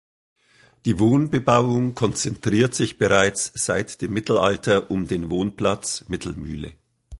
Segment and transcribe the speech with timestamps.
[0.85, 6.73] Die Wohnbebauung konzentriert sich bereits seit dem Mittelalter um den Wohnplatz Mittelmühle.